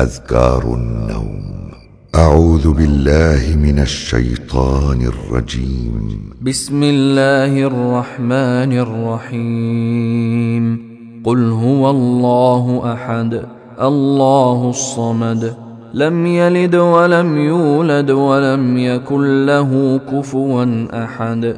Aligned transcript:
أذكار 0.00 0.74
النوم. 0.74 1.70
أعوذ 2.14 2.72
بالله 2.72 3.56
من 3.56 3.78
الشيطان 3.78 5.02
الرجيم. 5.02 6.30
بسم 6.42 6.82
الله 6.82 7.62
الرحمن 7.62 8.78
الرحيم. 8.78 10.78
قل 11.24 11.50
هو 11.50 11.90
الله 11.90 12.92
أحد 12.92 13.44
الله 13.80 14.70
الصمد. 14.70 15.56
لم 15.94 16.26
يلد 16.26 16.74
ولم 16.74 17.38
يولد 17.38 18.10
ولم 18.10 18.78
يكن 18.78 19.46
له 19.46 20.00
كفوا 20.12 20.86
أحد. 21.04 21.56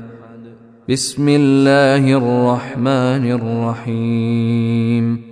بسم 0.91 1.29
الله 1.29 2.19
الرحمن 2.19 3.33
الرحيم. 3.33 5.32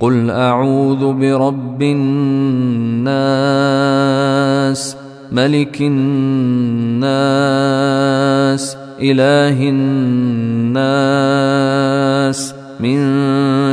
قل 0.00 0.30
اعوذ 0.30 1.12
برب 1.12 1.82
الناس 1.82 3.06
ملك 5.32 5.80
الناس 5.80 7.06
اله 9.00 9.68
الناس 9.68 10.86
من 12.80 12.96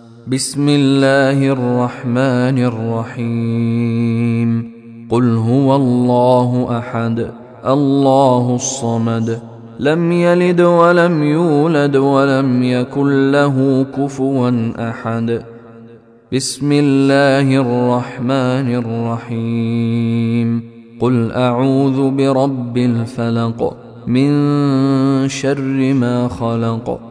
بسم 0.33 0.69
الله 0.69 1.51
الرحمن 1.51 2.63
الرحيم. 2.63 4.71
قل 5.09 5.35
هو 5.35 5.75
الله 5.75 6.77
أحد 6.77 7.31
الله 7.65 8.55
الصمد. 8.55 9.41
لم 9.79 10.11
يلد 10.11 10.61
ولم 10.61 11.23
يولد 11.23 11.95
ولم 11.95 12.63
يكن 12.63 13.31
له 13.31 13.85
كفوا 13.97 14.71
أحد. 14.89 15.43
بسم 16.33 16.71
الله 16.71 17.55
الرحمن 17.55 18.75
الرحيم. 18.75 20.63
قل 20.99 21.31
أعوذ 21.31 22.09
برب 22.09 22.77
الفلق 22.77 23.77
من 24.07 24.31
شر 25.27 25.93
ما 25.93 26.27
خلق. 26.27 27.10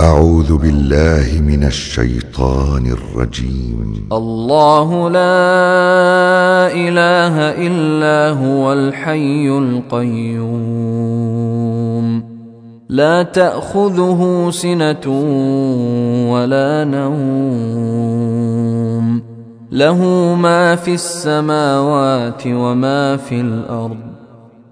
أعوذ 0.00 0.56
بالله 0.56 1.40
من 1.40 1.64
الشيطان 1.64 2.86
الرجيم. 2.86 4.08
الله 4.12 5.10
لا 5.10 6.72
إله 6.72 7.36
إلا 7.66 8.30
هو 8.38 8.72
الحي 8.72 9.48
القيوم. 9.48 10.40
لا 12.88 13.22
تأخذه 13.22 14.50
سنة 14.50 15.06
ولا 16.32 16.84
نوم. 16.84 18.00
له 19.72 20.04
ما 20.34 20.76
في 20.76 20.94
السماوات 20.94 22.42
وما 22.46 23.16
في 23.16 23.40
الأرض. 23.40 24.09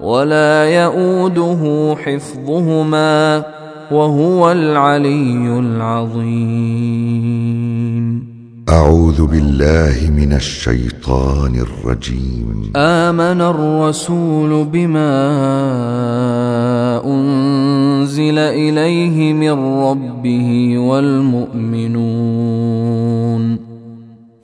ولا 0.00 0.64
يئوده 0.64 1.94
حفظهما 2.04 3.42
وهو 3.90 4.52
العلي 4.52 5.58
العظيم. 5.58 7.16
أعوذ 8.68 9.26
بالله 9.26 10.10
من 10.10 10.32
الشيطان 10.32 11.54
الرجيم. 11.54 12.72
آمن 12.76 13.40
الرسول 13.40 14.64
بما 14.64 15.16
أنزل 17.04 18.38
إليه 18.38 19.32
من 19.32 19.82
ربه 19.82 20.78
والمؤمنون. 20.78 22.06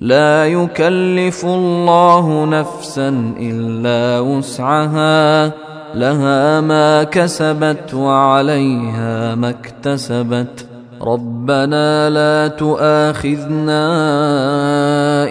لا 0.00 0.46
يكلف 0.46 1.44
الله 1.44 2.44
نفسا 2.44 3.34
إلا 3.40 4.20
وسعها 4.20 5.52
لها 5.94 6.60
ما 6.60 7.02
كسبت 7.04 7.94
وعليها 7.94 9.34
ما 9.34 9.48
اكتسبت. 9.48 10.66
ربنا 11.02 12.10
لا 12.10 12.48
تؤاخذنا 12.48 13.84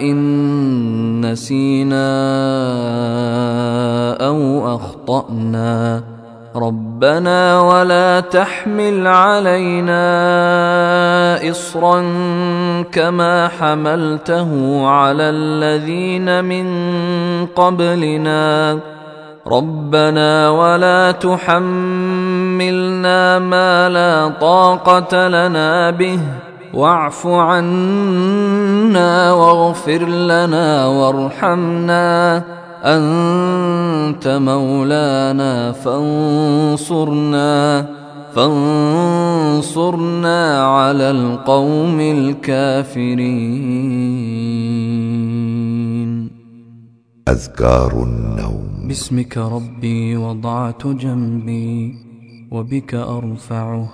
إن 0.00 1.32
نسينا 1.32 2.08
أو 4.26 4.74
أخطأنا. 4.74 6.02
ربنا 6.56 7.60
ولا 7.60 8.20
تحمل 8.20 9.06
علينا 9.06 10.00
اصرا 11.50 12.00
كما 12.92 13.48
حملته 13.48 14.50
على 14.86 15.22
الذين 15.22 16.44
من 16.44 16.66
قبلنا 17.46 18.78
ربنا 19.46 20.50
ولا 20.50 21.12
تحملنا 21.12 22.58
ما 23.38 23.88
لا 23.88 24.28
طاقه 24.40 25.28
لنا 25.28 25.90
به 25.90 26.20
واعف 26.74 27.26
عنا 27.26 28.52
واغفر 29.32 30.02
لنا 30.08 30.86
وارحمنا 30.86 32.42
انت 32.84 34.28
مولانا 34.28 35.72
فانصرنا 35.72 37.46
فانصرنا 38.36 40.40
على 40.66 41.10
القوم 41.10 42.00
الكافرين. 42.00 43.20
اذكار 47.28 48.02
النوم. 48.02 48.88
باسمك 48.88 49.38
ربي 49.38 50.16
وضعت 50.16 50.86
جنبي 50.86 51.94
وبك 52.50 52.94
أرفعه. 52.94 53.88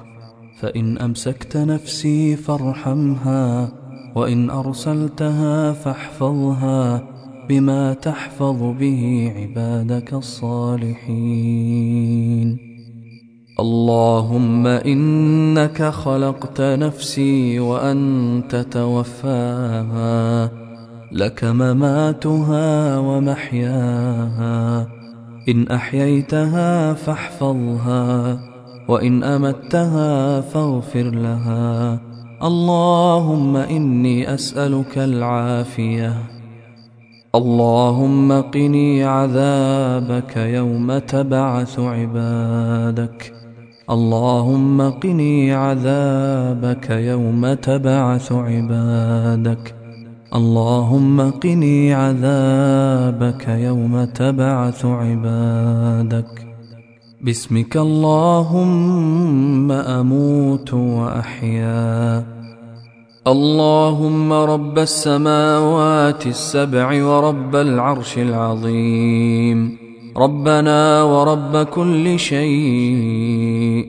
فإن 0.60 0.98
أمسكت 0.98 1.56
نفسي 1.56 2.36
فارحمها 2.36 3.72
وإن 4.14 4.50
أرسلتها 4.50 5.72
فاحفظها 5.72 7.02
بما 7.48 7.94
تحفظ 7.94 8.62
به 8.80 9.32
عبادك 9.36 10.14
الصالحين. 10.14 12.71
اللهم 13.60 14.66
إنك 14.66 15.82
خلقت 15.82 16.60
نفسي 16.60 17.60
وأنت 17.60 18.56
توفاها 18.56 20.50
لك 21.12 21.44
مماتها 21.44 22.98
ومحياها. 22.98 24.88
إن 25.48 25.68
أحييتها 25.68 26.92
فاحفظها 26.94 28.38
وإن 28.88 29.22
أمتها 29.22 30.40
فاغفر 30.40 31.02
لها. 31.02 32.00
اللهم 32.42 33.56
إني 33.56 34.34
أسألك 34.34 34.98
العافية. 34.98 36.14
اللهم 37.34 38.32
قني 38.40 39.04
عذابك 39.04 40.36
يوم 40.36 40.98
تبعث 40.98 41.80
عبادك. 41.80 43.41
اللهم 43.92 44.90
قني 44.90 45.52
عذابك 45.52 46.90
يوم 46.90 47.54
تبعث 47.54 48.32
عبادك. 48.32 49.74
اللهم 50.34 51.30
قني 51.30 51.94
عذابك 51.94 53.48
يوم 53.48 54.04
تبعث 54.04 54.84
عبادك. 54.84 56.46
باسمك 57.20 57.76
اللهم 57.76 59.72
أموت 59.72 60.74
وأحيا. 60.74 62.24
اللهم 63.26 64.32
رب 64.32 64.78
السماوات 64.78 66.26
السبع 66.26 67.04
ورب 67.04 67.56
العرش 67.56 68.18
العظيم. 68.18 69.81
ربنا 70.16 71.02
ورب 71.02 71.56
كل 71.56 72.18
شيء. 72.18 73.86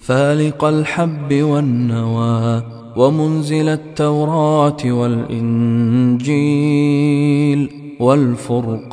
فالق 0.00 0.64
الحب 0.64 1.32
والنوى 1.32 2.62
ومنزل 2.96 3.68
التوراة 3.68 4.76
والإنجيل 4.84 7.70
والفرقان. 8.00 8.90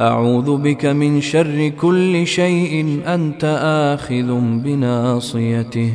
أعوذ 0.00 0.56
بك 0.56 0.86
من 0.86 1.20
شر 1.20 1.68
كل 1.68 2.26
شيء 2.26 3.00
أنت 3.06 3.44
آخذ 3.94 4.40
بناصيته. 4.40 5.92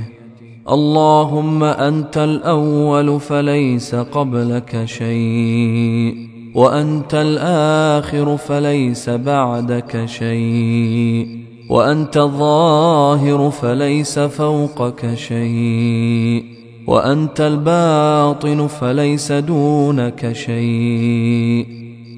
اللهم 0.69 1.63
أنت 1.63 2.17
الأول 2.17 3.19
فليس 3.19 3.95
قبلك 3.95 4.85
شيء. 4.85 6.36
وأنت 6.57 7.13
الآخر 7.13 8.37
فليس 8.37 9.09
بعدك 9.09 10.05
شيء 10.05 11.27
وأنت 11.69 12.17
الظاهر 12.17 13.49
فليس 13.49 14.19
فوقك 14.19 15.13
شيء 15.13 16.43
وأنت 16.87 17.41
الباطن 17.41 18.67
فليس 18.67 19.31
دونك 19.31 20.31
شيء 20.33 21.65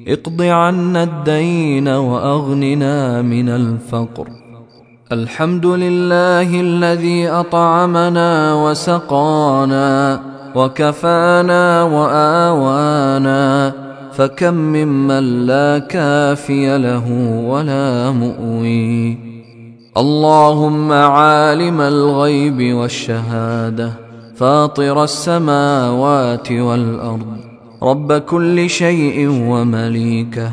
اقض 0.08 0.42
عنا 0.42 1.02
الدين 1.02 1.88
وأغننا 1.88 3.22
من 3.22 3.48
الفقر 3.48 4.28
الحمد 5.12 5.66
لله 5.66 6.60
الذي 6.60 7.28
أطعمنا 7.28 8.54
وسقانا 8.54 10.20
وكفانا 10.54 11.82
وآوانا 11.82 13.72
فكم 14.20 14.54
ممن 14.54 15.46
لا 15.46 15.78
كافي 15.78 16.78
له 16.78 17.12
ولا 17.46 18.10
مؤوي. 18.10 19.18
اللهم 19.96 20.92
عالم 20.92 21.80
الغيب 21.80 22.74
والشهادة 22.74 23.92
فاطر 24.36 25.04
السماوات 25.04 26.52
والأرض. 26.52 27.36
رب 27.82 28.12
كل 28.12 28.70
شيء 28.70 29.28
ومليكه. 29.28 30.52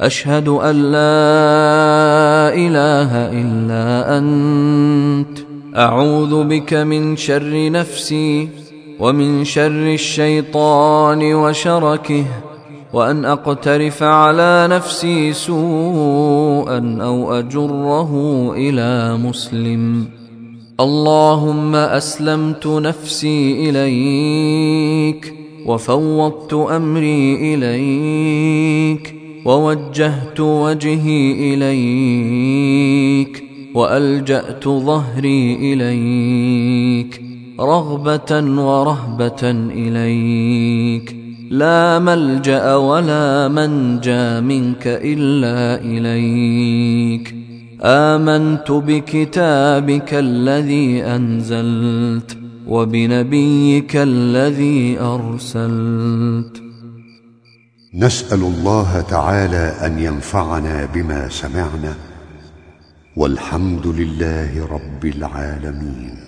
أشهد 0.00 0.48
أن 0.48 0.76
لا 0.76 2.54
إله 2.54 3.10
إلا 3.32 4.18
أنت. 4.18 5.38
أعوذ 5.76 6.44
بك 6.44 6.74
من 6.74 7.16
شر 7.16 7.70
نفسي 7.70 8.48
ومن 9.00 9.44
شر 9.44 9.94
الشيطان 9.94 11.34
وشركه. 11.34 12.24
وأن 12.96 13.24
أقترف 13.24 14.02
على 14.02 14.68
نفسي 14.70 15.32
سوءا 15.32 16.98
أو 17.00 17.34
أجره 17.38 18.12
إلى 18.56 19.16
مسلم. 19.16 20.08
اللهم 20.80 21.74
أسلمت 21.74 22.66
نفسي 22.66 23.70
إليك 23.70 25.34
وفوضت 25.66 26.54
أمري 26.54 27.54
إليك 27.54 29.14
ووجهت 29.44 30.40
وجهي 30.40 31.54
إليك 31.54 33.44
وألجأت 33.74 34.68
ظهري 34.68 35.72
إليك 35.72 37.22
رغبة 37.60 38.60
ورهبة 38.62 39.42
إليك. 39.70 41.25
لا 41.50 41.98
ملجأ 41.98 42.74
ولا 42.74 43.48
منجى 43.48 44.40
منك 44.40 44.86
إلا 44.86 45.80
إليك. 45.84 47.34
آمنت 47.82 48.70
بكتابك 48.70 50.14
الذي 50.14 51.04
أنزلت 51.04 52.38
وبنبيك 52.66 53.96
الذي 53.96 55.00
أرسلت. 55.00 56.62
نسأل 57.94 58.40
الله 58.40 59.00
تعالى 59.00 59.74
أن 59.86 59.98
ينفعنا 59.98 60.88
بما 60.94 61.28
سمعنا 61.28 61.94
والحمد 63.16 63.86
لله 63.86 64.66
رب 64.66 65.04
العالمين. 65.04 66.25